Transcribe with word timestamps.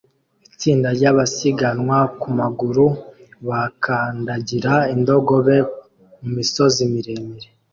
Itsinda 0.47 0.87
ryabasiganwa 0.97 1.97
ku 2.19 2.27
maguru 2.39 2.85
bakandagira 3.47 4.73
indogobe 4.93 5.57
mu 6.19 6.27
misozi 6.37 6.81
miremire 6.93 7.47